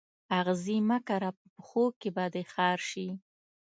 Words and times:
آغزي 0.39 0.77
مه 0.89 0.97
کره 1.07 1.29
په 1.37 1.45
پښو 1.55 1.83
کي 1.99 2.09
به 2.15 2.25
دي 2.33 2.43
خار 2.53 2.79
سي 2.89 3.07